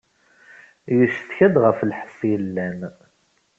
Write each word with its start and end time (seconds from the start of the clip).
Yeccetka-d 0.97 1.55
ɣef 1.63 1.79
lḥess 1.89 2.19
yellan. 2.31 2.79